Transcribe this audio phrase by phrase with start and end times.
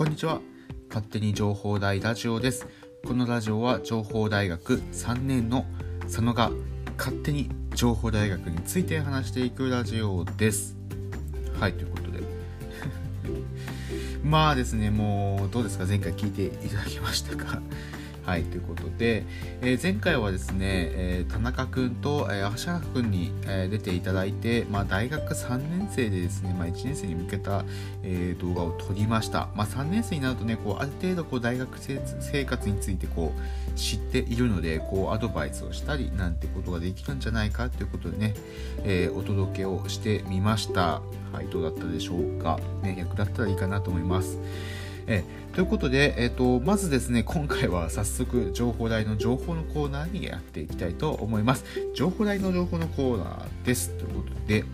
[0.00, 0.40] こんにちは。
[0.88, 2.66] 勝手に情報大ラジオです。
[3.06, 5.66] このラジオは情報大学3年の
[6.04, 6.50] 佐野が
[6.96, 10.74] 勝手に情報大学について話していくラジオです。
[11.60, 12.20] はいということで。
[14.24, 15.84] まあですねもうどうですか？
[15.84, 17.60] 前回聞いていただきましたか？
[18.24, 19.24] はい、ということで、
[19.62, 27.64] えー、前回はですね、えー、田中君と、えー、橋原君に、えー、出ていただいて、まあ、大学3年生でですね、まあ、1年生に向けた、
[28.02, 29.48] えー、動画を撮りました。
[29.54, 38.34] まあ、3年生になるとね、こうある程度こう大学生活についてこう知っているので、こうアドバイスをしたりなんてことができるんじゃないかということでね、
[38.84, 41.02] えー、お届けをしてみました。
[41.32, 42.58] はい、どうだったでしょうか。
[42.82, 44.38] ね、役立ったらいいかなと思います。
[45.10, 51.64] えということで、えーと、まずですね今回は早速情報台の情報のコーナーにやっていきたいと思います。
[51.94, 53.90] 情報台の情報のコーナーです。
[53.98, 54.64] ということで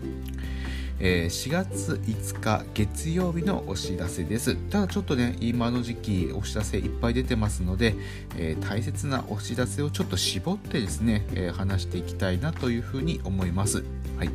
[0.99, 4.55] えー、4月5日月曜日のお知らせです。
[4.55, 7.95] ただちょっとね、今の時期お知らせいっぱい出てますので、
[8.35, 13.83] えー、大切なお知らせをちょっと絞ってですね、えー、話していきたいなというふうに思います。
[14.17, 14.29] はい。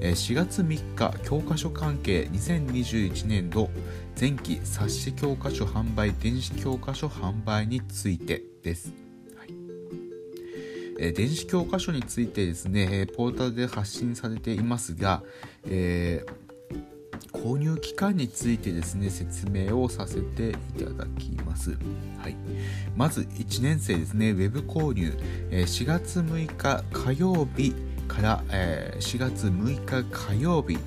[0.00, 3.68] え4月3日、教科書関係2021年度
[4.18, 9.07] 前期冊子教科書販売、電子教科書販売についてです。
[10.98, 15.22] え電子教科書についてですね、ポータルで発信されていますが、
[15.64, 16.38] えー、
[17.32, 21.78] 購入期間についてですね、説明をさせていただきます。
[22.18, 22.36] はい、
[22.96, 25.16] まず1年生ですね、ウェブ購入、
[25.50, 27.74] え4月6日火曜日
[28.08, 30.78] から、え4月6日火曜日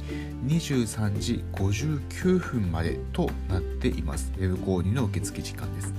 [0.45, 4.33] 23時59分までとなっています。
[4.37, 5.93] ウェブ購入の受付時間です。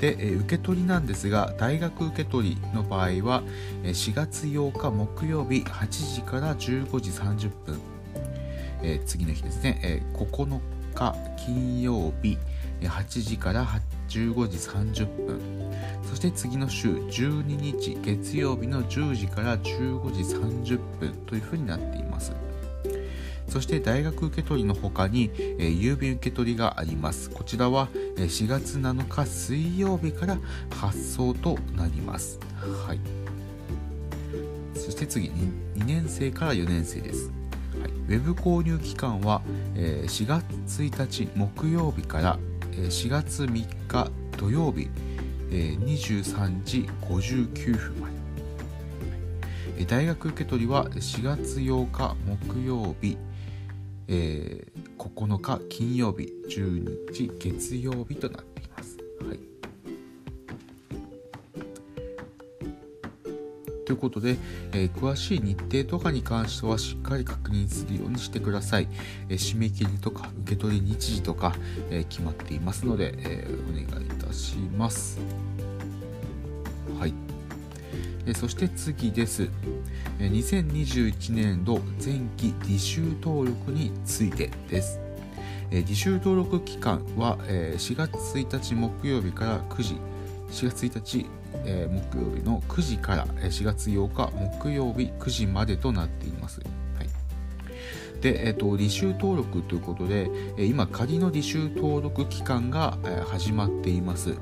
[0.00, 3.42] で、え受け取りなんですが大学受け取りの場合は
[3.82, 7.80] 4月8日木曜日8時から15時30分、
[8.82, 10.58] え、次の日ですね、え、9
[10.94, 12.38] 日金曜日
[12.80, 13.66] 8時から
[14.08, 15.40] 15時30分。
[16.02, 22.32] そして次の週12日月曜日の10時から15時30分というふうになっています。
[23.50, 27.30] そして大学受け取りの他に、えー、郵便受け取りがあります。
[27.30, 30.38] こちらは、え4月7日水曜日から
[30.70, 32.38] 発送となります。
[32.86, 33.00] はい。
[34.74, 37.32] そして次 2, 2年生から4年生です。
[37.80, 39.42] はい、ウェブ購入期間は、
[39.74, 42.38] えー、4月1日木曜日から、
[42.72, 44.88] えー、4月3日土曜日、
[45.50, 48.20] えー、23時59分まで。
[49.86, 53.16] 大学受け取りは4月8日木曜日、
[54.12, 58.98] えー、9日金曜日12日月曜日となっています。
[59.24, 59.38] はい、
[63.86, 64.36] ということで、
[64.72, 68.88] えー、詳しい日程とかに関してはしっかり確認するようにしてください。
[69.28, 71.54] えー、締め切りとか受け取り日時とか、
[71.90, 75.20] え決まっていますので、えお願いいたします。
[76.98, 77.14] はい。
[78.26, 79.48] えそして次です。
[80.18, 85.00] 2021年度前期履修登録についてです。
[85.70, 89.94] 履修登録期間は4月1日木曜日から9時、
[90.50, 91.26] 4月1日
[91.62, 96.60] 木曜日の9時から4月8日木曜日9時までとなっています。
[98.20, 104.34] で、えっと、履修登録ということで、今、仮の履修登録期間が始まっています。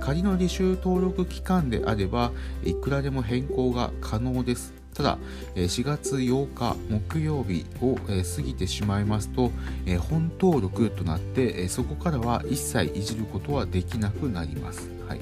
[0.00, 2.32] 仮の履修登録期間であれば
[2.64, 4.72] いくらでも変更が可能です。
[4.94, 5.18] ただ、
[5.54, 9.50] 4月8日木曜日を過ぎてしまいますと、
[10.10, 14.88] 本登録となって、そこからは一切いじることはできなくなります。
[15.08, 15.20] はい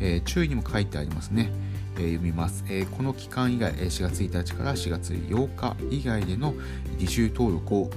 [0.00, 1.50] え注意にも書いてありますね。
[1.96, 2.64] 読みます、
[2.96, 6.54] この期間以外、4月1日から4月8日以外での
[6.98, 7.90] 履修登録を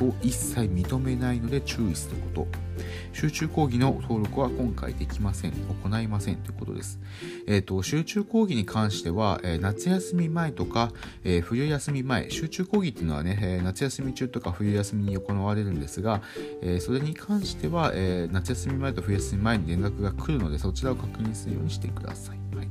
[0.00, 2.72] を一切認めないので注意すること。
[3.12, 5.52] 集中講義の登録は今回できません。
[5.82, 6.98] 行いませんということです。
[7.46, 10.92] えっ、ー、と、集中講義に関しては、えー、夏休み前とか、
[11.24, 16.22] えー、冬休み前、集中講義っていうのはね、え夏休み中とか冬休みに行われるんですが、
[16.62, 22.56] えそれに関しては、え夏休み前と冬休み前に連絡が来るので、そちらを確認するようにしてください。
[22.56, 22.68] はい。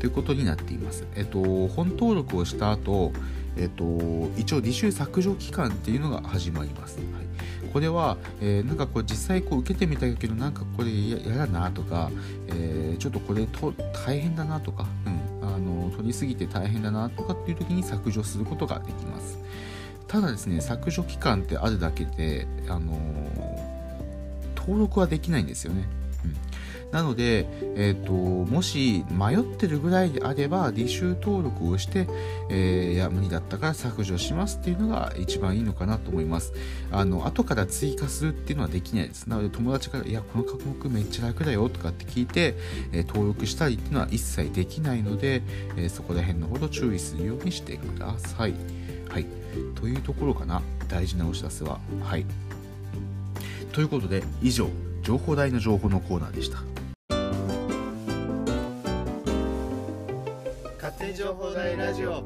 [0.00, 1.06] ということになっています。
[1.14, 3.12] えっ、と、本登録をした後、
[3.56, 3.84] えっ、と、
[4.36, 6.98] 一応履修削除期間っていうのが始まります。
[6.98, 12.10] はい、これは、えー、なんかこう実際こう受けてみたけどなんかこれ嫌だなとか、
[12.48, 13.72] えー、ちょっとこれと
[14.06, 19.38] 大変だなとか、うん、あの取りすぎて大変だなとかっていう時に削除することができます。
[20.06, 22.96] ただですね、削除期間ってあるだけで、あの
[24.54, 25.88] 登録はできないんですよね。
[26.24, 26.36] うん
[26.96, 27.46] なので、
[27.76, 32.08] えーと、もし迷ってるぐらいであれば履修登録をして、
[32.48, 36.54] えー、いや無理だったから削除しますっていうのが一番いいのかなと思います。
[36.90, 39.26] あの後から追加するっていうのはできないです。
[39.26, 42.54] なので友達から「いやこの科目めっちゃ楽だよ」とかって聞いて、
[42.92, 45.42] えー、登録したりっていうのは一切できないので、
[45.76, 48.54] えー、そこら辺のほど注意するようにしてください。
[49.10, 49.26] はい。
[49.74, 50.62] というところかな。
[50.88, 51.78] 大事なお知らせは。
[52.00, 52.24] はい。
[53.74, 54.70] ということで以上
[55.06, 56.75] 情報台の情報のコーナーでした。
[60.86, 62.22] 勝手情報大ラジオ。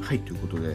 [0.00, 0.74] はいということで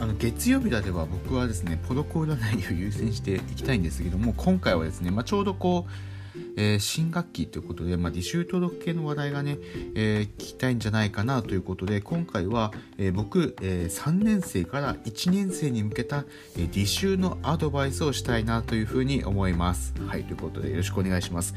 [0.00, 6.15] あの月曜日では僕はですねポロコー占いを優先していきたいんですけども今回はですね、まあ、ちょうどこう
[6.56, 9.58] えー、新学期ということで、まあ、履修登録系の話題がね、
[9.94, 16.24] えー、聞きたいんじゃないかなということで、今回は、えー、僕、え3年生から1年生に向けた、
[16.56, 19.94] え履修のアドバイスをしたいなというふうに思います。
[20.06, 21.54] はい、ということでよろしくお願いします。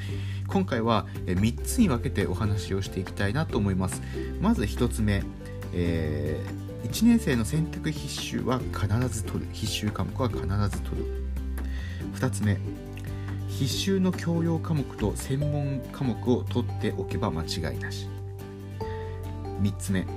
[0.47, 4.01] 今回は、え3つに分けてお話をしていきたいなと思います。
[4.41, 5.23] まず1つ目、
[5.73, 6.39] え
[6.83, 9.47] 1年生の選択必修は必ず取る。
[9.51, 11.23] 必修科目は必ず取る。
[12.15, 12.57] 2つ目、
[13.59, 18.07] 必修の教養科目と専門科目を取っておけば間違いなし。
[19.61, 20.07] 3つ目。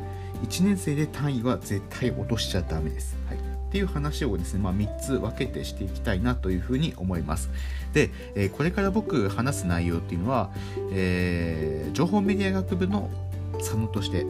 [0.44, 3.40] 1年生で単位は絶対落としちゃダメです、はい、っ
[3.72, 7.50] ていう話をですね、まあ、3つ分けてしていきたいなというふうに思います。
[7.92, 10.52] で、えー、これから僕話す内容っていうのは、
[10.92, 13.10] えー、情報メディア学部の
[13.54, 14.24] 佐野として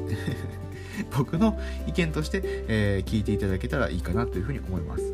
[1.15, 5.05] 僕の意見として、えー、聞いていただけたらいいかなというふうに思います。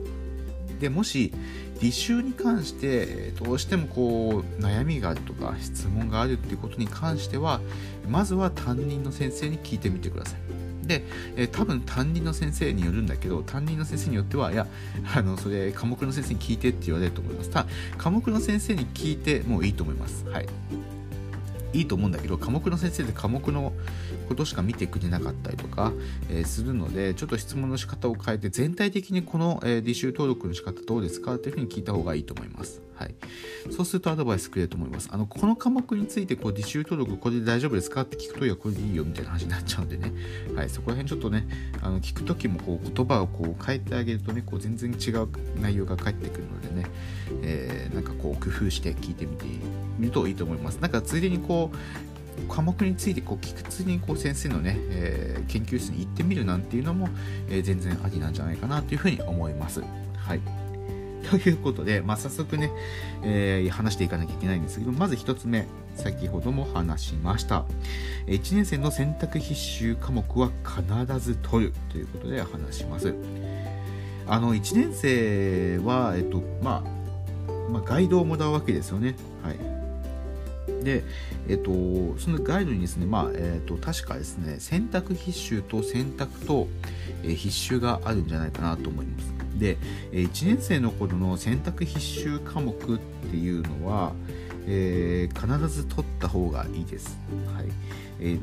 [0.81, 1.33] でもし
[1.81, 7.61] 履修に関してどうしてもこう悩みがあるとか質問があるっていうことに関しては
[8.09, 10.41] まずは担任の先生に聞いてみてください。
[10.89, 11.05] で、
[11.37, 14.67] え、多分担任の先生によるんだけど担任の先生によってはいや
[15.15, 17.51] あのそれ科目の先生に聞いてって言われると思います。
[17.51, 20.25] ただ科目の先生に聞いてもいいと思います。
[20.29, 20.47] はい。
[21.73, 23.73] いいと思うんだけど科目の先生で科目の
[24.29, 25.93] ことしか見てくれなかったりとか、
[26.31, 32.88] えー、するのでちょっと質問の仕方を変えて全体的にこの、え、履修登録の仕方どうですかっていうふうに聞いた方がいいと思います。
[32.99, 33.15] はい、
[33.71, 35.09] そうするとアドバイスくれると思います。
[35.13, 38.01] あのこの科目についてこう履修登録これで大丈夫ですか？
[38.01, 40.13] って聞くといやこれでいいよみたいな話になっちゃうんでね、
[40.57, 41.47] はい、そこら辺ちょっとね
[41.81, 45.29] あの聞く時もこう言葉をこう変えてあげるとねこう全然違う
[45.61, 46.87] 内容が返ってくるのでね、
[47.43, 49.45] えー、なんかこう工夫して聞いてみて
[49.99, 50.79] みるといいと思います。
[50.79, 51.79] なんかついでにこう
[52.49, 57.09] 科目についてこう聞くついにこう先生のね、えー、研究室に行ってみるなんていうのも、
[57.49, 59.83] えー、全然ありなんじゃないかなというふうに思います。
[60.17, 60.41] はい。
[61.31, 62.71] ということで、まあ、早速ね、
[63.23, 67.65] えー、話していかなきゃいけないんですけど、まず1つ目、先ほども話しました。
[68.27, 73.15] 1年生の選択必修科目は必ず取るということで話します。
[74.27, 76.99] あの、1年生は、えっと、まあ、
[77.71, 79.17] まあ、ガイドをもらうわけですよね。
[79.43, 80.85] はい。
[80.85, 81.03] で、
[81.49, 81.71] えっと、
[82.19, 86.69] そのガイドにですね、まあ、えっと、確かですね、選択必修と選択と、
[87.23, 89.38] えー、必修があるんじゃないかなと思います。
[89.59, 89.77] で、
[90.13, 92.99] 1年生の頃の選択必修科目っ
[93.31, 94.13] ていうのは、
[94.67, 97.19] えー、必ず取った方がいいです。
[97.55, 97.67] はい
[98.21, 98.41] えー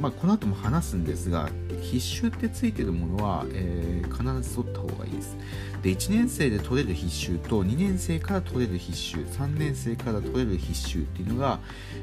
[0.00, 1.50] まあ、この後も話すんですが
[1.82, 5.36] 必修ってついてるものは、えー、必ず取った方がいいです。
[5.82, 11.60] で1年生で取れる必修と2年生から取れる必修3年生から取れる必修っていうのが、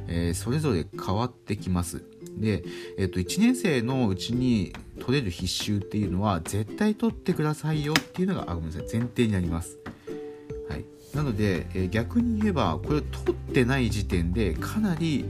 [0.07, 2.03] えー、それぞれ変わってきます。
[2.39, 2.63] で、
[2.97, 9.77] えっと、1年生のうちに取れる必修っていうのは絶対取ってくださいよっていうのがあごめんなさい前提になります。
[10.69, 15.25] はい、なので、えー、逆に言えばこれを取ってない時点でかなり、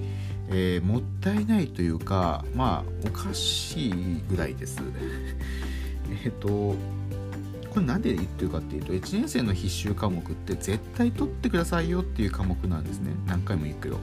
[0.49, 4.81] えー、もったいないというかまあおかしいぐらいです。
[6.23, 6.75] えっと
[7.77, 13.11] これ何で言ってるかっていうと1年生の必修科目って絶対取ってくださいよっていう科目なんですね。
[13.27, 13.99] 何回も言うけど。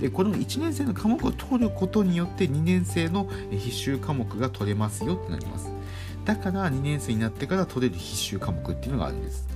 [0.00, 5.70] でこの1年生の科目を取ることによって2年生の必修科目が取れますよってなります。
[6.24, 9.46] だから2年生になってから取れる必修科目っていうのがあるんです。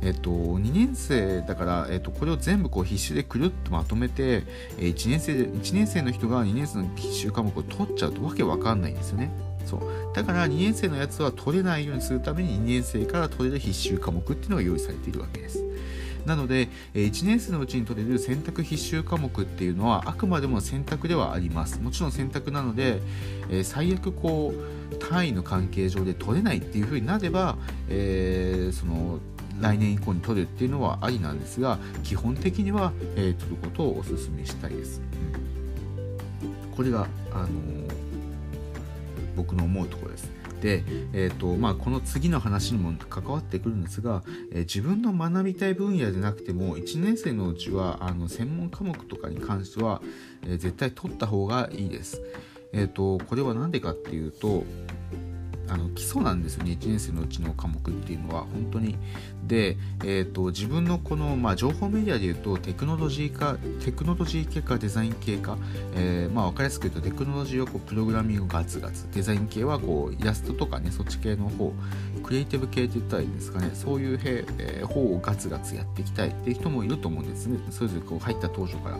[0.00, 4.44] えっと、2年生だから、えっと、これを全部こう必修でくるっとまとめて、
[4.78, 9.32] 1年生1年生の人が2年生の必修科目を取っちゃうとわけわかんないんですよね。
[9.64, 9.80] そう
[10.14, 15.62] だから2年生のやつは取れないようにするために2年生から取れる必修科目っていうのが用意されているわけです。
[16.26, 21.80] なので、1年生のうちに取れる選択必修科目っていうのはあくまでも選択ではあります。
[21.80, 23.00] もちろん選択なので、
[23.64, 27.56] 最悪こう単位の関係上で取れないっていうふうになれば、
[27.88, 29.18] えー、その
[29.60, 35.00] 来年以降に取るっていうのはありなんですが基本的には、えー、取ることをお勧めしたいです。
[36.42, 37.81] うん、これが、あのー、
[39.36, 40.30] 僕の思うところです。
[40.60, 44.22] で、えーとまあ、この次の話にも関わってくるんですが、
[44.52, 50.00] えー、自分の学びたい分野でなくても1年生のうちはあの専門科目とかに関しては、
[50.44, 52.22] えー、絶対取った方がいいです。
[52.72, 54.64] えーと、これは何でかっていうと
[55.72, 56.76] あの基礎なんですよね。
[56.78, 58.96] 1年生のうちの科目っていうのは本当に。
[59.46, 65.56] で、えーと、自分のこの、まあ、情報メディアでいうとテクノロジーかテクノロジー系かデザイン系か、
[65.94, 71.72] えー、まあ、分かりやすく言うとテクノロジーはこうプログラミングガツガツデザイン系はこうイラストとかねそっち系の方
[72.22, 73.70] クリエイティブ系って言ったらいいんですかね。
[73.74, 76.28] そういう、えー、方をガツガツやっていきたい。
[76.28, 77.58] っていう人もいると思うんですね。
[77.70, 78.98] それぞれこう入った当初から。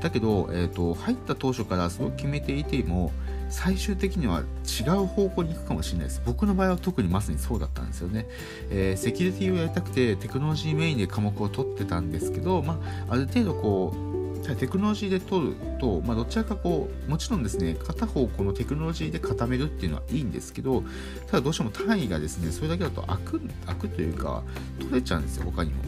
[0.00, 3.12] だけど、えーと入った当初からそう決めていても
[3.52, 6.22] 最終的には違う方向に行くかもしれないです。
[6.24, 8.26] 僕の場合は特にまさにそうだったんですよね、
[8.70, 20.82] えー、セキュリティをやりたくてテクノロジーメインで科目を取ってたんですけど、まあ、ある程度こうテクノロジーで取ると、まあ、どちらかこうもちろんですね片方このテクノロジーで固めるっていうのはいいんですけど
[21.26, 24.42] ただどうしても単位がですねそれだけだと開く開くというか
[24.80, 25.82] 取れちゃうんですよ他にも。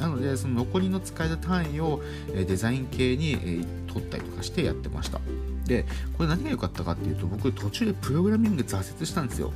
[0.00, 2.00] なのでその残りの使える単位を
[2.34, 5.20] デザイン系に取ったりとかしてやってました。
[5.70, 5.84] で
[6.18, 9.52] これ何が良かったかっていうと僕途中でプログラミング挫折したんですよ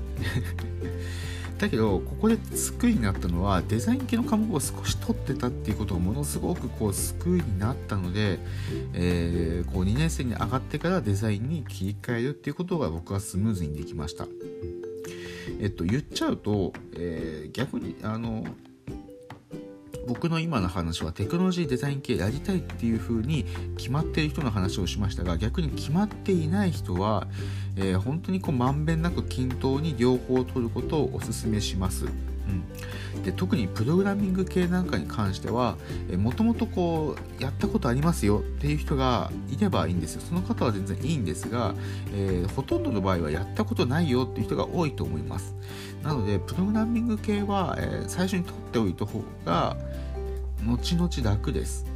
[1.59, 8.39] だけどここで救いになったのはデザイン系の科目を少し取ってたっていうことがものすごくこう救いになったので、
[8.93, 14.29] えー、こう2年生に上がってからデザインに切り替えるっていうことが僕はスムーズにできました。
[15.61, 18.45] えっと、言っちゃうと、えー、逆にあの
[20.07, 23.45] 僕の今の話はテクノロジーデザイン系やりたいっていう風に
[23.77, 27.27] 決まっている人の話をしましたが逆に決まっていない人は、
[27.77, 32.07] えー、本当にこうまんべんなく均等に両方を取ることをお勧めします。
[33.17, 35.79] うん、で特にプログラミング系なんかに関しては
[36.19, 40.21] もともとこうやったことありますよっていう人がいればいいんですよ。
[40.21, 41.75] その方は全然いいんですが、
[42.13, 45.55] えー、ほとんどの場合はやったことないよっていう人が多いと思います。
[46.03, 49.77] なのでプログラミング系は、えー、最初に取っておいた方が
[50.67, 51.87] 後々楽です、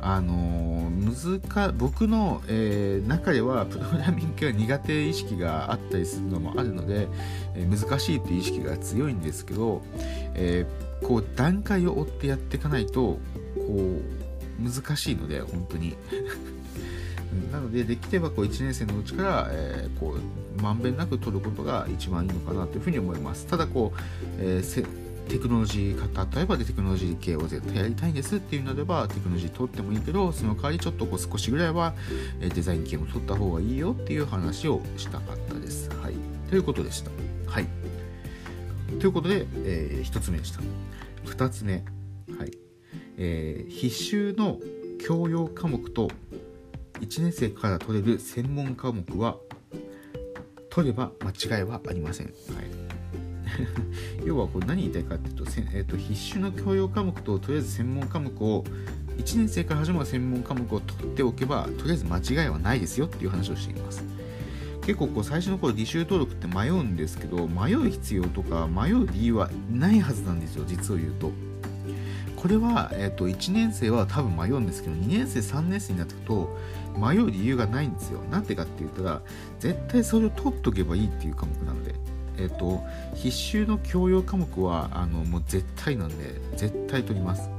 [0.00, 7.08] うん、あのー、難僕の、えー、中ではプログラミング系は苦手意識があったりするのもあるので、
[7.54, 9.82] えー、難しいっていう意識が強いんですけど、
[10.34, 10.66] え
[11.02, 13.20] こう段階を追ってやっていかないとこ
[13.58, 14.16] う
[14.62, 15.96] 難しいので本当に。
[17.52, 23.46] なので、できればこう1年生のうちから、えー、こうまんべんなく取ることが一番いいのかなというふうに思います。
[23.46, 24.00] ただこう、
[24.38, 24.84] えー、
[25.28, 31.94] テクノロジー型例えばでテクノロジー系を絶対やりたいんですっていうのであればテクノロジー取ってもいいけどその代わりちょっとこう少しぐらいは
[32.40, 35.90] デザイン系も取った方がいいよっていう話をしたかったです。
[35.90, 36.14] はい、
[36.48, 37.10] ということでした。
[37.46, 37.66] はい、
[39.00, 40.60] ということで、えー、1つ目でした。
[41.24, 41.84] 2つ目、
[42.38, 42.52] はい
[43.18, 44.58] えー、必修の
[45.04, 46.10] 教養科目と
[47.00, 49.36] 1年生から取れる専門科目は
[50.70, 52.26] 取れば間違いはありません。
[52.26, 52.85] はい
[54.24, 58.64] 要はこれ何言いたいかっていうと,、えーと、必修の教養科目ととりあえず専門科目を
[59.18, 64.04] 1年生から始まる専門科目を取っておけばとりあえず間違いはないですよっていう話をしています。
[64.82, 71.32] 結構こう最初の頃履修登録って迷うんですけど迷う必要とか迷う理由はないはずなんですよ実を言うと。
[72.36, 76.56] これは、えーと、1年生は多分迷うんですけど2年生3年生になってくと
[76.96, 78.20] 迷う理由がないんですよ。
[78.30, 79.22] なんでかって言ったら
[79.58, 81.94] 絶対それを取っとけばいいっていう科目なので。
[82.38, 87.50] えっ、と必修の教養科目はあのもう絶対なんで絶対取ります。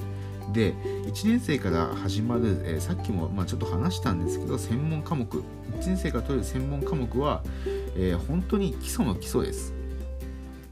[0.53, 5.43] で1年生から始まる、えー、さっきも、まあ、ちょっと話したんですけど専門科目。
[5.79, 7.43] 1年生から取る専門科目は、
[7.95, 9.73] えー、本当に基礎の基礎です。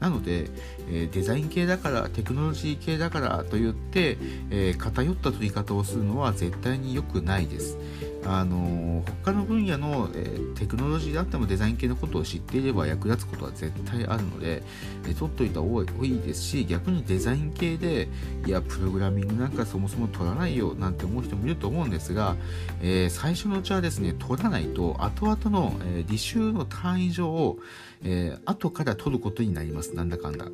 [0.00, 0.50] なので、
[0.90, 4.18] えー、デザイン系だからテクノロジー系だからといって、
[4.50, 7.78] えー、偏った取り方をするのは絶対に良くないです。
[8.24, 14.62] あの他の分野の、えー、テクノロジーであってもデザイン系のことを知っていれば役立つことは絶対あるので、
[15.04, 18.08] えー、取っといた方がいいですし逆にデザイン系で
[18.46, 22.36] いやプログラミングなんかそもそも取らないよなんて思う人もいると思うんですが、
[22.82, 27.58] えー、最初のうちはですね取らないと後々の、え履修の単位上を、
[28.04, 29.94] え後から取ることになります。
[29.94, 30.46] なんだかんだ。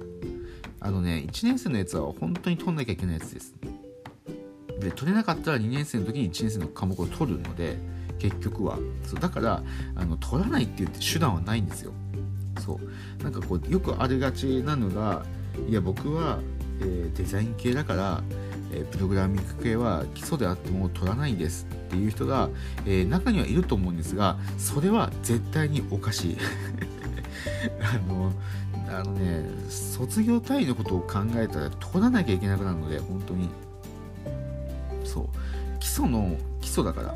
[0.80, 3.54] あのね1年生のやつは本当に取んなきゃいけないやつです。
[4.84, 7.76] で取れなかったら2年生の時に1年生の科目を取るので
[8.18, 8.78] 結局は。
[9.04, 9.62] そうだから
[9.96, 11.92] あの取らないって言って手段はないんですよ。
[12.60, 12.80] そ
[13.20, 13.22] う。
[13.22, 15.24] なんかこうよくありがちなのが
[15.68, 16.38] いや僕は、
[16.80, 18.22] えー、デザイン系だから、
[18.72, 22.48] えー、プログラミング系は基礎であっても取らないんですっていう人が、
[22.86, 26.36] えー、中にはいると思うんですがそれは絶対におかしい。
[27.80, 28.32] あの
[28.88, 33.48] あのね卒業単位のことを考えたら取らなきゃいけなくなるので本当に。
[35.82, 37.14] 基礎の基礎だから。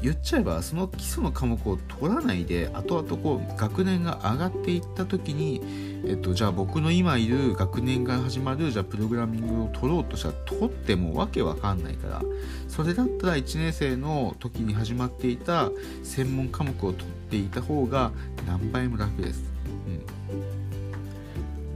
[0.00, 5.60] 言っちゃえばその基礎の科目を取らないで後々こう学年が上がっていった時に、
[6.06, 12.22] えっと、じゃあ僕の今いる学年が始まるじゃあプログラミングを取ろうとしたら取ってもわけわかんないから。
[12.68, 15.70] それだったら1年生の時に始まっていた
[16.04, 18.12] 専門科目を取っていた方が
[18.46, 19.42] 何倍も楽です。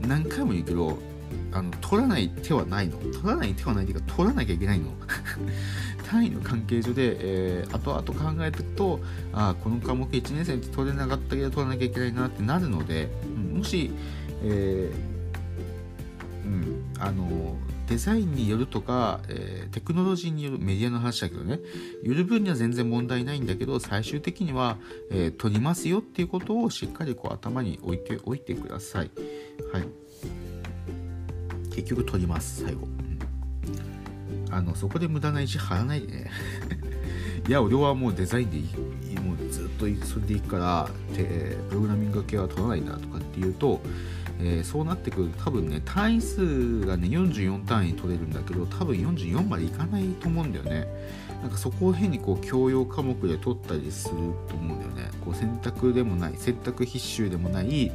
[0.01, 0.97] うん、何回も言うけど
[1.53, 2.97] あの取らない手はないの。
[2.97, 4.91] 取らない手はないっていうか取らなきゃいけないの。
[6.09, 8.99] 単位の関係上で、えー、後々考えていくと
[9.31, 13.91] あこの科目1年生って取れなかったけど取らなきゃいけないなってなるので、うん、もし、
[14.43, 17.57] えー、うん、あの
[17.87, 21.59] デザインによるとか、えー、テクノロジーによるメディアの話だけどね
[22.03, 24.77] よる分には全然問題ないんだけど最終的には、
[25.11, 29.11] えー、取りますよっていうことをしっかりこう頭に置いておいてください。
[29.71, 29.87] はい。
[31.73, 32.87] 結局取ります最後。
[32.87, 34.53] うん。
[34.53, 36.31] あのそこで無駄な石張らないでね。
[37.47, 43.81] いや俺はもうデザインでいいもうずっとそれでいくからでプログラミング系は取らないんだとかっていうと、
[44.39, 50.87] えー、そうなってくると多分ね単位数がね44単位取れるんだけど多分44までいかないと思うんだよね。
[51.43, 54.15] なんかそこを変にこう教養科目で取ったりする
[54.47, 55.11] と思うんだよね。
[55.25, 57.91] こう選択でもない選択必修でもない、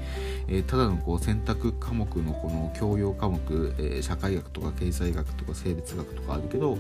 [0.48, 6.76] えー、ただのこう選択科目のこの教養科目、えー、社会学とか経済学とか生物学とかあるけど、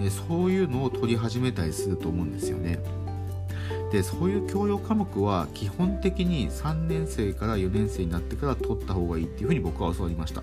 [0.00, 2.80] え、そういうのを取り始めたりすると思うんですよね。
[3.92, 10.42] でそういう教養科目は基本的に3年生から4年生になってから取った方がいいっていうふうに僕は教わりました。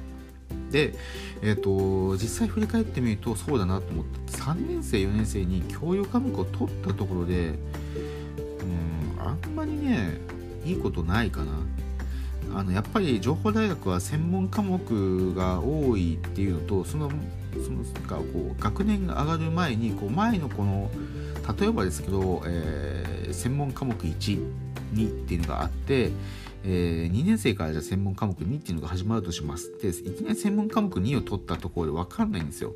[0.75, 0.94] で、
[1.41, 7.53] えーと、実際振り返ってみるとそうだなと思って3年生4年生に教養科目を取ったところで
[8.60, 10.17] うんあんまりね
[10.65, 11.53] いいことないかな。
[12.53, 17.10] あのやっぱり情報大学は専門科目が多いっていうのとその
[17.53, 20.91] そのかこう学年が上がる前にこう前のこの
[21.60, 24.39] 例えばですけど、えー、専門科目1、
[24.94, 26.12] 2っていうのがあって、
[26.67, 29.72] えー、2年生からじゃ専門科目2っていうのが始まるとします。
[29.79, 32.74] で、いきなり専門科目2を取ったところで分かんないんですよ。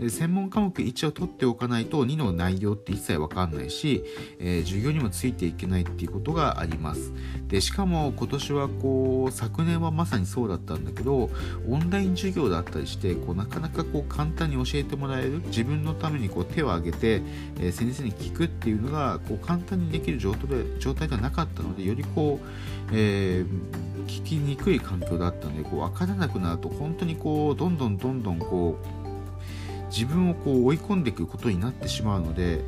[0.00, 4.04] で専門科目1を取っておかないと2の内容って一切分かんないし、
[4.40, 7.12] えー、授業にもついていけないっていうことがあります。
[7.46, 11.30] で、しかも今年はこう、昨年はまさにそうだったんだけど、
[11.68, 17.22] オンライン授業だったりして、こうなかなかこう簡単に教えてもらえる、自分のためにこう手を挙げて、
[17.60, 22.46] えー、先生に聞くっていうのがこう簡単にできる状態で状態ではなかったので、よりこう、
[22.92, 32.60] えー、聞きにくい環境だったのでこう分からなくなると本当にこうどんどんどんどんこう自分をこう追い込んでいくことになってしまうので、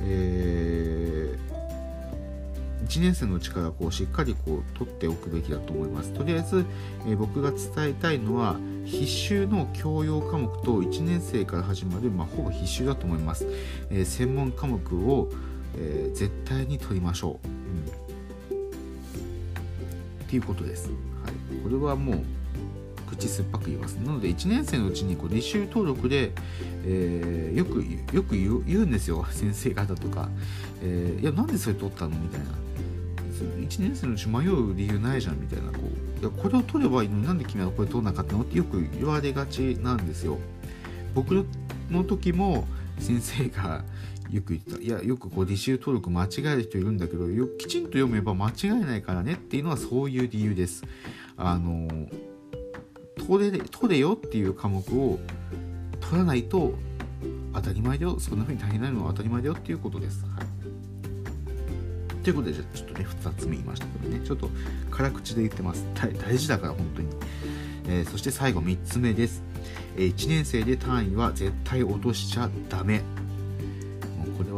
[0.00, 6.12] えー、1年生のうちからこうしっかりこう取っておくべきだと思います。
[6.12, 6.64] とりあえず、
[7.06, 13.46] えー、僕が伝えたいのは必修の教養科目と1年生から始まる、まあ、ほぼ必修だと思います。
[13.90, 15.30] え、専門科目を、
[15.76, 17.48] え絶対に取りましょう。
[17.48, 18.09] うん
[20.30, 20.86] っていうことです。
[20.86, 22.22] はい、これはもう
[23.10, 23.94] 口酸っぱく言います。
[23.94, 26.30] なので1年生のうちにこう履修登録で、
[26.84, 29.26] えー、よくよく言うんですよ。
[29.32, 30.28] 先生方とか、
[30.82, 32.46] えー、いやなんでそれ取ったのみたいな。
[33.40, 35.72] 1年生のうち迷う理由ないじゃんみたいな。
[35.72, 40.38] こういやこれを取ればいいのになんで君はこれ取らなかったのってよく言われがちなんですよ。
[41.12, 41.44] 僕
[41.90, 42.68] の時も
[43.00, 43.82] 先生が
[44.32, 44.80] よく言ってた。
[44.80, 50.84] いやよくこう履修登録間違える人いるんだけどよきちんと読めば間違えないからねっていうのはそういう理由です。
[51.36, 51.88] あの
[53.26, 55.18] 取れ取れよっていう科目を
[56.00, 56.74] 取らないと
[57.52, 58.18] 当たり前だよ。
[58.18, 64.26] そんな風に大変なのは当たり前だよっていうことです、はい、ということでじゃちょっとね2つ目言いましたけどね。
[64.26, 64.50] ちょっと
[64.90, 65.84] 辛口で言ってます。
[65.94, 67.08] 大事だから本当に、
[67.88, 69.42] えー、そして最後3つ目です、
[69.96, 73.02] えー、1年生で単位は絶対落としちゃダメ。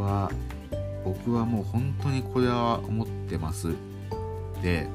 [0.02, 0.30] は
[1.04, 3.74] 僕はもう本当にこれは思ってます。
[4.62, 4.88] で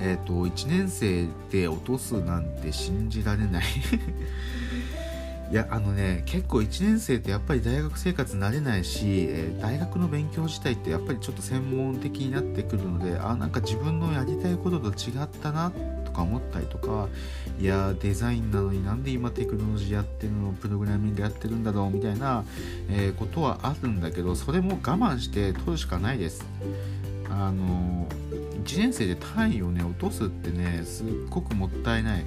[0.00, 3.64] えっ、ー、と1年生で落とすなんて信じられない。
[5.50, 17.08] いやあのね結構1年生ってやっぱり大学生活慣れないし、え、大学の勉強自体ってやっぱりちょっと専門的になってくるのであなんか自分のやりたいことと違ったなとか思ったりとか
[17.60, 22.44] いやデザインなのになんで今テクノロジーやってるのプログラミングやってるんだろうみたいな、
[22.88, 26.44] えー、ことはあるんだけどそれも我慢して取るしかないです。
[27.28, 28.06] あの
[28.64, 32.24] 1年生で単位をね落とすってねすっごくもったいない。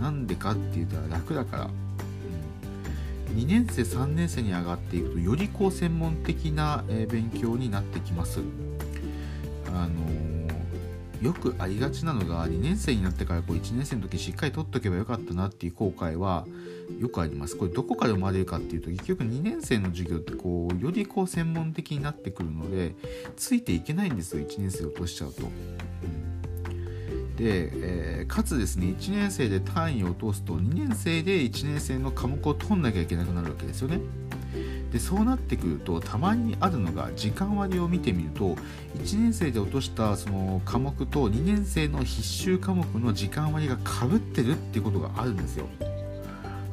[0.00, 1.70] なんでかって言ったら楽だから。
[3.34, 8.40] 2年生3年生に上がっていくとよりこう専門的な、勉強になってきます。
[9.74, 10.31] あの
[11.22, 16.46] よくありがちなのが2年生になってからこう1年生の時しっかり取っとけばよかったなっていう後悔は
[16.98, 22.96] よくありますこれどこから生まれるかっていうと結局2年生の授業ってこうよりこう専門的になってくるので
[23.36, 25.42] ついていけないんですよ1年生落としちゃうと。
[27.36, 34.00] で、えー、かつですね1年生で単位を落とすと2年生で1年生の科目を取んなきゃいけなくなるわけですよね。
[34.92, 38.56] でそうなってくるとたまにあるのが時間割を見てみると
[38.98, 45.66] 1年生で落としたその科目と2年生の必修科目の時間割がかぶってるっていうことがあるんですよ。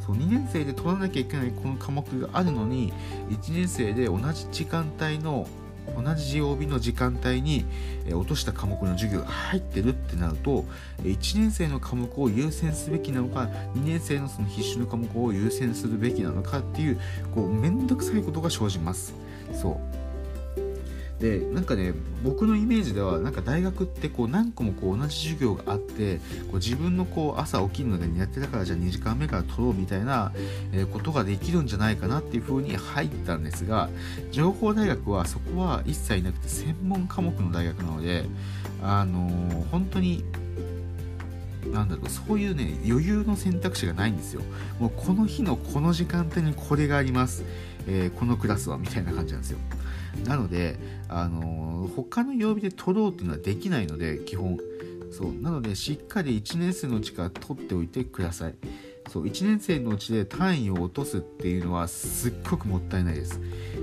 [0.06, 2.92] そう2年生で取らなきゃいけないこの科目があるのに
[3.30, 5.48] 1年生で同じ時間帯の
[5.96, 7.66] 同じ曜日の時間帯に
[8.12, 10.66] 落とした科目の授業が入ってるってなると
[11.04, 17.00] 1年生の科目を優先すべきなのか2年生のその必修の科目を優先するべきなのかっていう
[17.34, 19.14] こう面倒くさいことが生じます。
[19.54, 19.99] そう。
[21.20, 30.32] でなんかね僕のイメージではなんか大学ってこう何個もこう同じ授業があってこう自分のこう朝起きるので苦手だからじゃあ2時間目から取ろうみたいな、
[30.72, 33.90] えことができるんじゃないかなっていう風に入ったんですが
[34.32, 38.26] 情報大学はそこは一切なくて専門科目の大学なので
[38.82, 40.24] あのー、本当に
[41.68, 44.42] なんだろうそういうね余裕の選択肢がないんですよ。
[44.80, 47.44] もうこの日のこの時間帯にこれがあります、
[47.88, 49.60] えー、このクラスはみたいな感じなんですよ。
[50.26, 50.78] なので、
[51.08, 54.58] あの他の曜日で取ろうっていうのはできないので基本。
[55.12, 55.34] そう。
[55.34, 58.56] なのでしっかり1年生のうちから取っておいてください。
[59.10, 59.26] そう。
[59.26, 63.40] 1年生のうちで単位を落とすっていうのはすっごくもったいないです。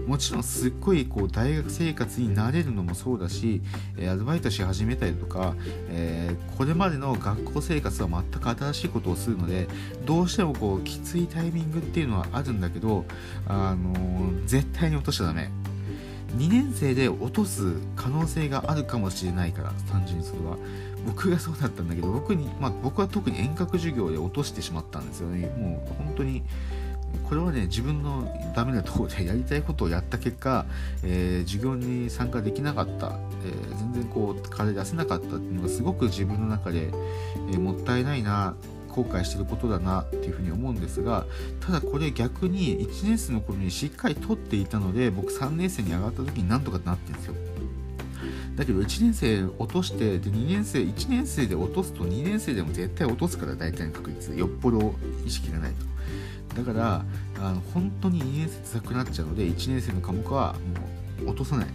[0.07, 3.61] もちろんすっごいこう大学生活に慣れるのもそうだし
[3.99, 5.57] アルバイトし始めたりとか、
[5.91, 9.67] えー、これまでの学校生活は全く新しいことをするので
[10.05, 13.05] どうしてもこうきついタイミングっていうのはあるんだけど、
[13.49, 15.51] あのー、絶対に落としちゃダメ。
[16.37, 20.57] 2年生で落とす可能性があるかもしれないから単純にそれは。
[21.07, 25.47] 僕がそうだったんだけど僕に、まあ、僕は特に遠隔授業で落としてしまったんですよね。
[25.57, 26.43] もう本当に
[27.29, 30.67] これはね自分のダメなところで やりたいことをやった結果、
[31.05, 36.89] えー、授業に参加できなかった、えー、全然こう金出せなかったっていうのがすごく自分の中で、
[37.51, 38.55] えー、もったいないな。
[38.97, 41.27] 後悔してることだなっていうふうに思うんですが
[41.61, 47.35] ただこれ逆に1年生の頃にしっかり取っていたので僕3年生に上がった時になんとかなってるんですよ。
[48.57, 54.35] だけど1年生落としてで2年生1年生で落とすと2年生でも絶対落とすから大体の確率。
[54.35, 54.95] よっぽど
[55.27, 55.73] 意識がない
[56.55, 56.63] と。
[56.63, 57.05] だから
[57.39, 60.55] あの本当に2年生辛くなっちゃうので1年生の科目は
[61.21, 61.67] もう落とさない。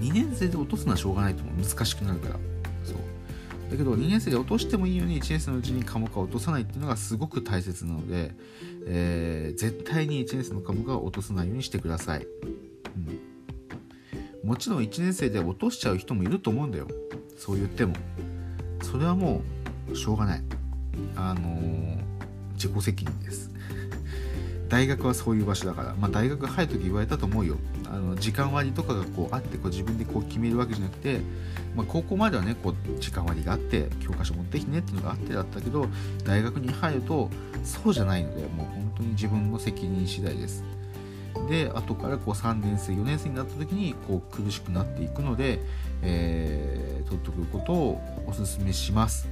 [0.00, 1.54] 2年生で落とすのはしょうがないと思う。
[1.64, 2.49] 難しくなるから。
[3.70, 8.32] だけど2年生で落としてもいいように1年生のうちに科目は落とさないっていうのがすごく大切なので、
[8.86, 12.26] えー、絶対に1年生の科目は落とさないようにしてください、
[14.42, 16.88] うん、もちろん1年生で落としちゃう人もいると思うんだよ。
[17.36, 17.94] そう言っても。
[18.82, 19.42] それはも
[19.90, 20.42] うしょうがない。
[21.14, 21.98] あのー、
[22.54, 23.49] 自己責任です。
[24.70, 27.56] 大学はそういう場所だから、まあ、大学入る時言われたと思うよ。
[27.92, 31.20] あの時間割とかがこうあってこう自分でこう決めるわけじゃなくて、
[31.74, 35.88] まあ、高校まではねこう時間割があって教科書持ってきてねっていうのがあってだったけど
[36.24, 37.28] 大学に入ると
[37.64, 40.62] そうじゃないのでもう本当に自分の責任次第です。
[41.48, 45.58] で後からこう3年生4年生になった時にこう苦しくなっていくので、
[46.02, 49.28] えー、取っておくことをおすすめします。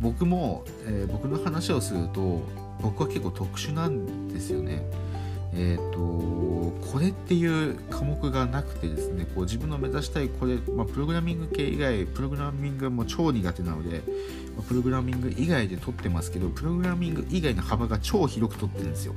[0.00, 2.42] 僕も、えー、僕の話をすると
[2.82, 4.82] 僕は結構特殊なんですよね。
[5.54, 5.98] えーと、
[6.92, 13.98] これっていう科目がなくてですねこう自分の目指したいこれ、まあ、プログラミング系以外プログラミングはもう超苦手なので、
[14.56, 19.14] まあ、プログラミング以外で取ってますけどプログラミング以外の幅が超広く取ってるんですよ。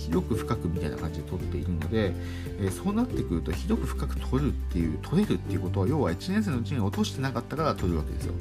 [0.00, 2.12] 広く深くみたいな感じで取っているので、
[2.60, 8.34] えー、そうなってくると広く深く取るっていう取れるっていうことは要は1年生のうちに落としてなかったから取るわけですよ。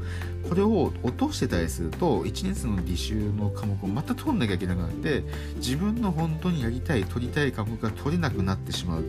[0.48, 5.24] これを落としてたりすると1年生の履修の科目をまた取んなきゃいけなくなって
[5.58, 9.04] 自分の本当にやりたい取りたい科目が取れなくなってしまう。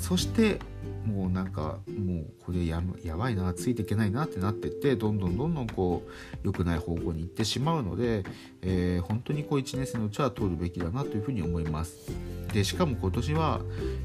[0.00, 0.60] そして
[1.06, 6.10] もうなんかもうこれややばいなついていけないなってなってってどんどんどんどんこう
[6.46, 8.24] 良くない方向に行ってしまうので、
[8.62, 12.10] えー、本当にこう1年生のうちは通るべきだなというふうに思います。
[12.56, 13.60] でしかも今年は、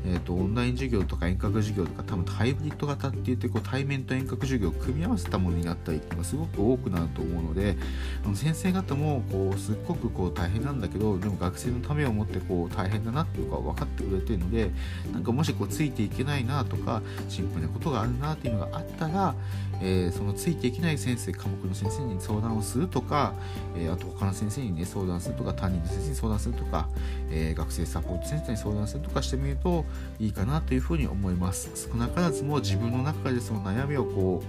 [0.06, 7.78] えーと、オンライン授業とか遠隔授業とか多分ハイブリッド型って言ってこう対面と遠隔授業を組み合わせたものになったりっていうのがすごく多くなると思うので
[8.26, 14.70] あの先生方もこうすっごくこう大変なんだけどでも学生のためを思ってこう大変だなっていうか分かってくれてるので
[15.14, 19.36] なんかもしこうついていけないなとかか心配なことがあるなっていうのがあったら、
[19.82, 23.34] えー、そのついていけない先生科目の先生に相談をするとか、
[23.76, 26.88] えー、あと他の先生にね相談するとか担任の先生に相談するとか、
[27.30, 29.86] えー、学生サポートセンターに相談するとかしてみると
[30.20, 31.72] いいかなというふうに思います。
[31.76, 34.44] 少なからずも自分の中でその悩みをこ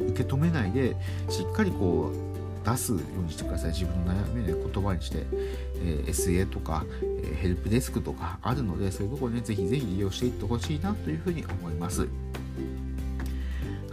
[0.00, 0.96] う受け止めないで
[1.28, 3.70] しっかりこう出すようにしてください。
[3.72, 5.18] 自分の悩みを、ね、言葉にして、
[5.82, 6.84] えー、SA とか、
[7.22, 12.08] えー、ヘルプデスクとかあるのでそういうところねぜひぜひ利用していってほしいなというふうに思います。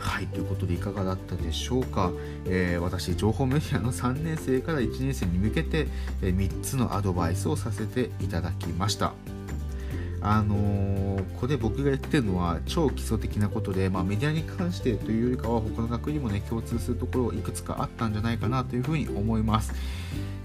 [0.02, 2.12] はいということでいかがだったでしょうか、
[2.46, 5.88] えー、私情報メディアの3年生から1年生に向けて、
[6.22, 9.14] え、3つのアドバイスをさせていただきました。
[10.24, 19.74] あのー、これ僕が言ってるのは超基礎的なことで、まあ、メディアに関してというよりかは他の学にもね共通するところいくつかあったんじゃないかなというふうに思います、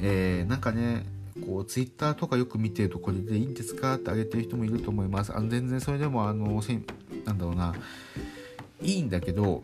[0.00, 1.04] えー、なんかね
[1.46, 3.96] こうツイッターとかよく見てるとこれでいいんですか？
[3.96, 5.36] ってあげてる人もいると思います。
[5.36, 6.62] あの全然それでもあの
[7.26, 7.74] なんだろうな。
[8.82, 9.62] いいんだけど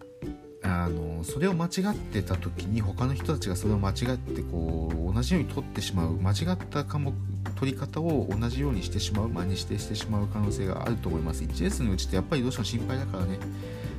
[0.62, 7.12] あのそれを間違ってた時に他の人たちがそれを間違ってこう同じように取ってしまう間違った科目
[7.56, 11.42] 取り方を同じようにしてしまう真にしてしてしまう可能性があると思います。
[11.44, 13.38] 1S のうちってやっぱりどうしても心配だからね。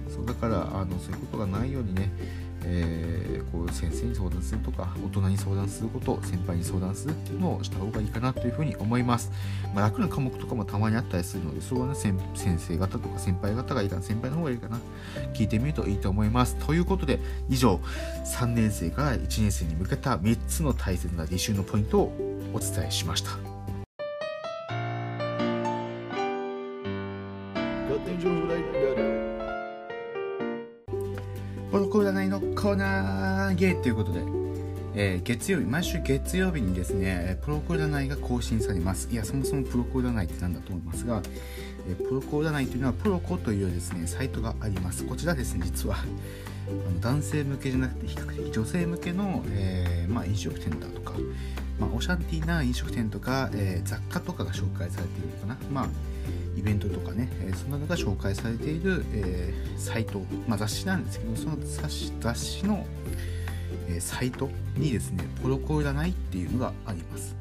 [0.09, 2.11] そうだからあのそういうことがないようにね
[2.65, 9.31] えー、こう先生に相談するとか大人に相談すること先輩に相談するっていうのをした方がいいかなというふうに思います、
[9.73, 12.15] まあ、楽な科目とかもたまにあったりするのでそれはね先
[12.57, 14.79] 生方とか先輩方がいいかな先輩の方がいいかな
[15.33, 16.55] 聞いてみるといいと思います。
[16.55, 17.79] ということで以上
[18.25, 22.13] 3年生から1年生に向けた3つの大切な履修のポイントを
[22.53, 23.52] お伝えしました。
[31.73, 34.19] ポロコ占いのコーナーゲーということで、
[34.93, 39.09] えー、月曜日、毎週月曜日にですね、プロコ占いが更新されます。
[39.11, 41.23] いや、そもそもプロコ占いって何だと思いますが、
[41.89, 45.03] え、プロコ占いというのはプロコというですね、サイトがあります。
[45.03, 51.15] こちらですね、実は、あの男性向けじゃなくて、比較的女性向けの、えー、まあ、飲食店だとか、
[51.79, 55.57] まあ、オシャンティーな飲食店とか、え雑貨とかが紹介されているのかな。
[55.71, 56.12] まあ
[56.55, 62.85] イベントとかね、えそんなのが紹介されている、え、サイト、まあ、雑誌なんですけどその雑誌雑誌の、
[63.89, 67.35] え、サイトにですねポロコ占いっていうのがあります。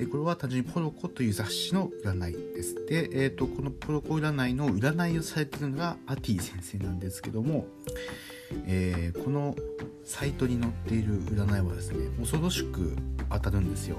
[0.00, 2.74] えこれは単純にポロコという雑誌の占いです。
[2.86, 7.66] で、えーと、このポロコ占いの占いをされているのがアティ先生なんですけども、
[8.66, 9.56] えー、この
[10.04, 12.96] サイトに載っている占いはですね恐ろしく
[13.30, 13.96] 当たるんですよ。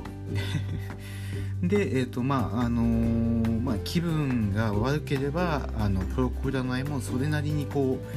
[1.61, 8.07] で、えーとまああのー、まあ、気分が悪ければあのプロコ占いもそれなりにこう、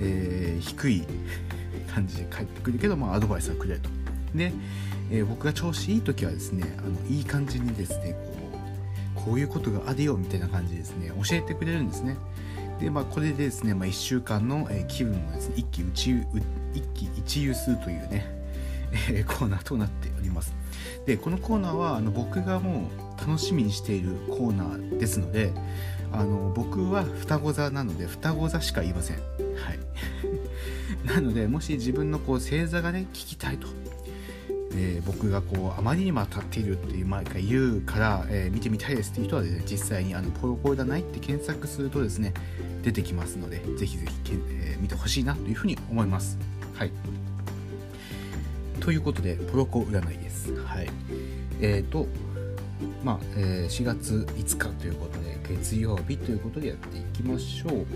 [0.00, 1.04] えー、低い
[1.92, 3.88] 感じで返ってくるけど、まあ、アドバイスはくれと。
[4.34, 4.52] で、
[5.10, 8.34] えー、僕が調子いい時はですねあのいい感じにですねこ
[9.18, 12.16] うこういうことがあるよみたいな感じでですね教えてくれるんですね。
[12.80, 18.26] で、まあ、これでですね、まあ、1週間の、え気分をですね一喜一喜一憂するというね、
[19.10, 20.54] えコーナーとなっております。
[21.06, 25.52] でこのコーナーはあの僕がもう楽しみにしているコーナーですので
[26.12, 29.16] あの僕は双子座なので双子座しか言いません。
[29.16, 29.22] は
[29.72, 29.78] い。
[31.04, 33.66] なのでもし自分のこう星座がね聞きたいと、
[34.74, 42.32] えー、僕がこうあまりにも当たっているっていう毎回言うから、えー、見てみたいですっていう人はですね実際にあのポロコーないって検索するとですね
[42.82, 46.38] 出てきますのでぜひぜひ、えー、見てほしいなというふうに思います。
[46.74, 47.23] はい。
[48.80, 50.88] ということでポロコ占いですはい。
[51.60, 52.06] えっ、ー、と、
[53.02, 57.86] まあ、えー、4月5日ということで、月曜日ということでやっていきましょう。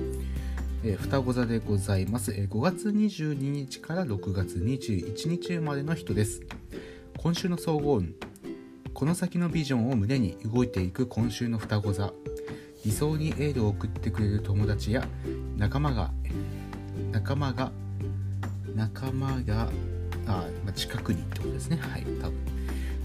[0.84, 2.48] えー、双子座でございます、えー。
[2.48, 6.42] 5月22日から6月21日生まれの人です。
[7.18, 8.14] 今週の総合運。
[8.94, 12.12] この先のビジョンを胸に動いていく今週の双子座。
[12.84, 15.06] 理想にエールを送ってくれる友達や
[15.56, 16.12] 仲間が、
[17.12, 17.72] 仲間が、
[18.74, 19.68] 仲間が
[20.28, 21.78] あまあ、近くにってことですね。
[21.80, 22.34] はい多分。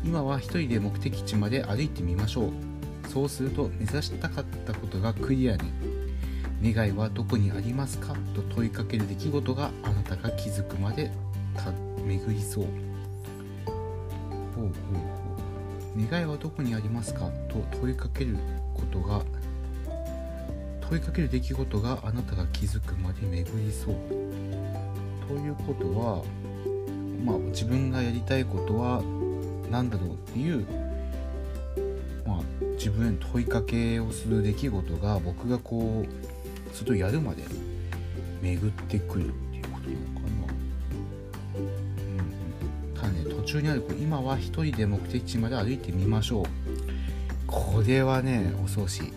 [0.03, 2.51] 今は一人で目的地まで歩いてみましょう。
[3.09, 5.63] そうすると目指したかったことがクリアに。
[6.73, 8.13] 願いはどこにありますか？
[8.33, 11.11] と問いかける出来事があなたが気づくまで
[12.05, 12.65] 巡りそう。
[13.65, 13.73] ほう
[14.55, 14.71] ほうほ
[15.97, 16.09] う。
[16.09, 17.29] 願いはどこにありますか？
[17.49, 18.37] と問いかける
[18.73, 19.21] ことが
[20.81, 23.95] 問いかける出来事があなたが気づくまで巡りそう。
[25.27, 26.23] ということは
[27.23, 29.01] まあ、自分がやりたいことは
[29.71, 30.65] 何だろうっていう、
[32.27, 32.41] まあ、
[32.77, 37.43] 自分への問いかけをする出来事が僕がこうそれをやるまで
[38.41, 40.53] 巡ってくるっていうことなのかな。
[41.55, 41.61] う
[42.91, 46.45] ん、ただね途中にある今は一人で目的地まで歩いてみましょう
[47.47, 49.13] これはね恐ろしい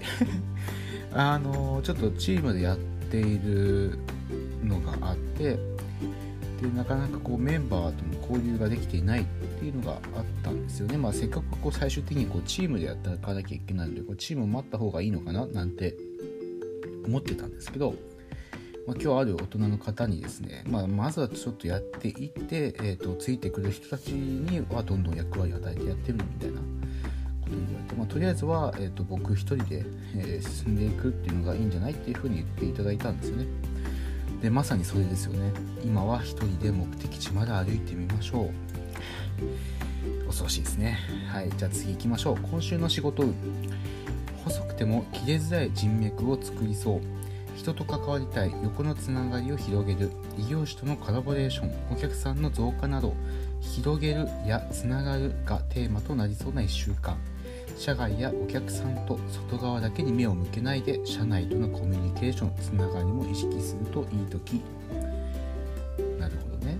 [1.12, 3.98] あのちょっとチームでやっている
[4.62, 5.58] のがあって
[6.60, 10.00] でなかなかこうメンバーとの交流ができていないっていうのがあっ
[10.42, 10.96] たんですよね。
[10.96, 15.96] まあ、せっかくこう最終的にこうチームでやっていかなきゃいけないのでこうチームを待った方がいいのかななんて
[17.06, 17.94] 思ってたんですけど、
[18.86, 33.46] まあ、今日ある大人の方にですね、まあ、まずはちょっとやっていって、えーと、ついてくる人たちにはどんどん役割を与えてやってるみたいなことに言われて、まあ、とりあえずは、えーと、僕一人で、えー、進んでいくっていうのがいいんじゃないっていうふうに言っていただいたんですよね。
[34.40, 35.52] でまさにそれですよね。
[35.84, 40.26] 今は一人で目的地まで歩いてみましょう。
[40.26, 40.98] 恐ろしいですね。
[41.28, 42.36] はいじゃあ次行きましょう。
[42.50, 43.34] 今週の仕事運。
[44.44, 47.00] 細くても切れづらい人脈を作りそう。
[47.56, 48.52] 人と関わりたい。
[48.62, 50.10] 横のつながりを広げる。
[50.38, 51.72] 異業種とのコラボレーション。
[51.90, 53.14] お客さんの増加など。
[53.60, 57.16] 広げるやつながるがテーマとなりそうな1週間。
[57.76, 64.62] 社外やお客さんと外側だけに目を向けないで社内とのコミュニケーションつながりも意識するといい時。
[66.18, 66.78] なるほどね。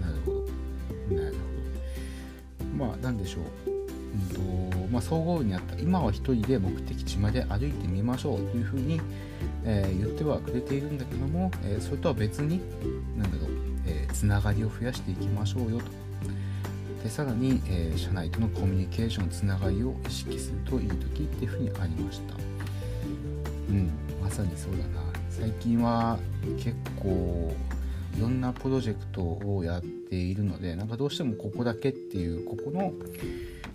[0.00, 1.16] なるほど。
[1.16, 2.86] なるほど。
[2.86, 3.70] まあ何でしょう。
[4.14, 9.00] うんとまあ、総合にあった今は一人で目的地まで歩いてみましょうというふうに、
[9.64, 12.60] えー、言ってはくれているんだけども、えー、それとは別に
[13.16, 16.03] 何だろう、えー、つながりを増やしていきましょうよと。
[17.04, 22.34] でさらに、えー、社内とのコミュニケーションつながりを意識するといい時っていうふうにありました。
[23.68, 23.90] うん
[24.22, 25.04] まさにそうだな。
[25.28, 26.18] 最近は
[26.56, 27.54] 結構
[28.16, 32.92] いろんなプロジェクトをやっているのでなんかどうしてもここだけっていうここの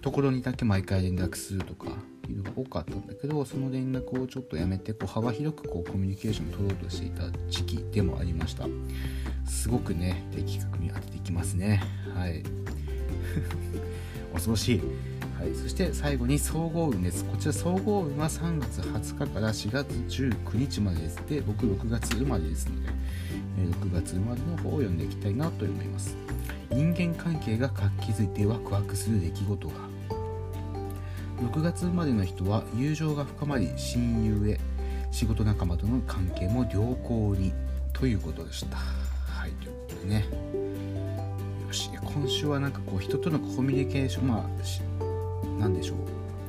[0.02, 1.90] ところにだけ毎回連絡するとか
[2.30, 8.66] いうのが多かったんだけどその連絡をちょっとやめてこう幅広くこうコミュニケーションを取ろうとしていた時期でもありました。
[9.46, 11.84] すごくね的確に当てていきますね。
[12.16, 12.44] はい。
[14.34, 14.82] 恐ろしい。
[15.40, 17.24] はい、そして最後に総合運です。
[17.24, 21.16] こちら総合運は3月20日から4月19日までです。
[21.30, 22.90] で、僕6月生まれですので、
[23.78, 26.18] 6月生まれの方を読んでいきたいなと思います。
[26.72, 29.74] 人間関係が活気づいてワクワクする出来事が。
[31.40, 34.60] 6月生まれの人は友情が深まり親友へ
[35.12, 37.54] 仕事仲間との関係も良好に
[37.94, 38.76] ということでした。
[38.76, 40.69] はい、ということでね。
[42.14, 45.00] 今週はなんかこう人とのコミュニケーションまあ
[45.60, 45.98] 何でしょう、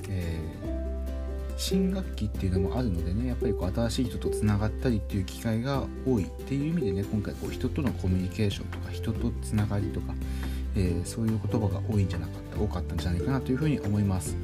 [0.08, 10.14] えー、新学期っていうのもあるのでねやっぱりこう新しい人とつながったりっていう機会が多いっていう意味でね今回こう人とのコミュニケーションとか人とつながりとか、
[10.76, 14.36] えー、そういう言葉が多いんじゃなかった多かったんじゃないかなというふうに思います。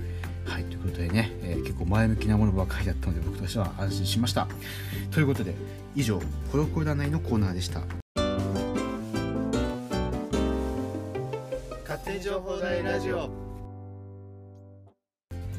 [0.45, 4.47] はい、ということでね、えー、結構前向きなものばかりだったので僕としては安心しました。
[5.11, 5.55] ということで
[5.97, 6.21] 以上
[6.53, 8.06] コロコロ占いのコーナーでした。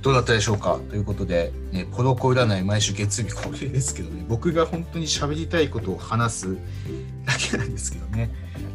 [0.02, 0.80] どうだったでしょうか？
[0.90, 6.58] ということで、ね、コロコ占い毎週月曜日恒例ですけどね、僕が本当に喋りたいことを話す
[7.26, 8.30] だけなんですけどね、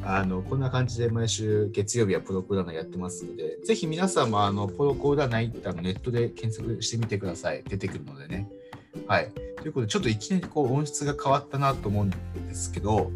[0.04, 7.62] あの、こんな感じで毎週月曜日はポロコ占いやってますので、ぜひ皆さんもあの、ポロコ占いってあのネットで検索してみてください。
[7.66, 8.48] 出てくるのでね。
[9.06, 9.30] はい。
[9.56, 12.16] ということで、ちょっといきなりこう音質が変わったなと思うんで
[12.54, 13.11] すけど、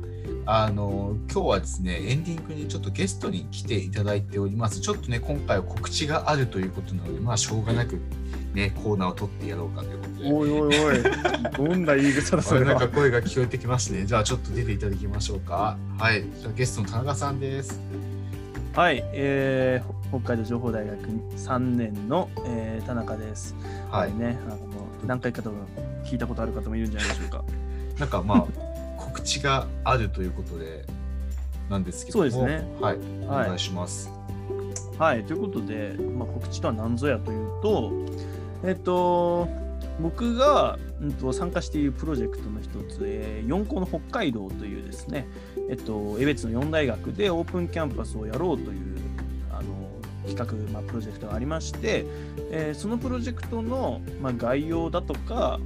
[0.48, 4.80] あの今日はですねエンディングにちょっとゲストに来ていただいております。
[4.80, 8.00] ちょっとね今回は告知があるということなのでまあしょうがなく
[8.54, 10.32] ねコーナーを取ってやろうかということで。
[10.32, 11.02] おいおいおい。
[11.68, 12.42] どんな言い草だ。
[12.42, 14.06] それなんか声が聞こえてきますね。
[14.06, 15.76] じゃあちょっと出ていただきましょうか。
[15.98, 16.22] はい。
[16.40, 17.80] じゃあゲストの田中さんです。
[18.72, 20.96] はい、えー、北海道情報大学
[21.36, 23.56] 3年の、えー、田中です。
[23.90, 24.14] はい。
[24.14, 24.58] ねあの
[25.04, 25.50] 何回かと
[26.04, 27.44] 聞いたことある方もいるんじゃないでしょうか。
[27.98, 28.65] なんかまあ
[29.16, 30.84] 告知があるということで
[31.70, 32.30] なんですけども。
[32.30, 32.68] そうですね。
[32.80, 32.98] はい。
[33.22, 34.10] お願いします。
[34.98, 37.92] はい、ということで、まあ、告知とは何ぞやというと、
[38.64, 39.48] えっと、
[40.00, 45.26] 僕が、うん、と参加しているプロジェクトの一つ、えー、四校の北海道というですね、
[45.68, 48.96] えっと、江別の4大学でオープンキャンパスをやろうという
[49.50, 49.90] あの
[50.26, 52.06] 企画、まあ、プロジェクトがありまして、
[52.50, 55.60] えー、そのプロジェクトの、まあ、概要だとか、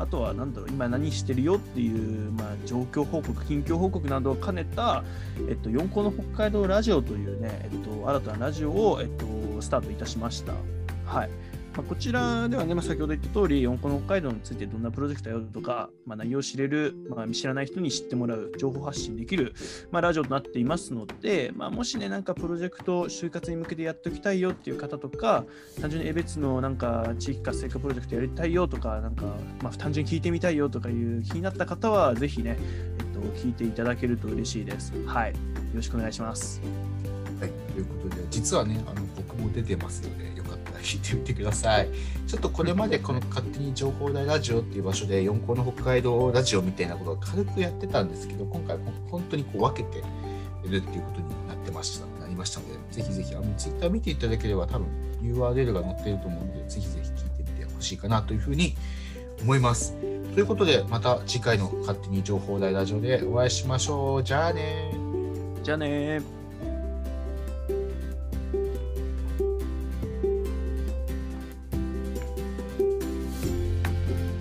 [0.00, 5.04] あとは何だろう今何してるよっていう、まあ、状況報告近況報告などを兼ねた、
[5.48, 9.26] えっと、4校の北海道ラジオというね、えっと、新たなラジオを、えっと、
[9.60, 10.54] スタートいたしました。
[11.04, 19.54] はいまあ、こちらではね、まあ、先ほど言った通り、四校の北海道についてどんなプロジェクトやるとか、まあ、内容を知れる、まあ、知らない人に知ってもらう、情報発信できる、
[19.90, 25.44] まあ、ラジオとなっていますので、まあ、もしね、なんかプロジェクト、就活に向けてやっておきたいよっていう方とか、
[25.80, 29.26] 単純に江別のなんか地域活性化プロジェクトやりたいよとか、なんか、
[29.62, 34.92] まあ、単純に聞いてみたいよとかいう気になった方は、ぜひね、えっと、聞いていただけると嬉しいです。
[35.06, 35.30] はい。
[35.30, 35.36] よ
[35.76, 36.60] ろしくお願いします。
[37.40, 40.29] はい、ということで、実はね、あの僕も出てますので、よかったら
[40.80, 41.88] 聞いてみてください。
[42.26, 48.78] ちょっとこれまでこの勝手に情報大ラジオっていう場所で四校の北海道ラジオみたいなことを軽くやってたんですけど、今回
[49.10, 50.02] 本当にこう分けて
[50.68, 54.88] るっていうことになってました、なりましたので、ぜひぜひあのツイッター見ていただければ多分
[55.22, 58.74] URL が載ってると思うので、ぜひぜひ聞いてみてほしいかなというふうに
[59.42, 59.94] 思います。
[60.34, 64.24] ということで、また次回の勝手に情報大ラジオでお会いしましょう。
[64.24, 64.94] じゃあね
[65.62, 66.39] じゃあね。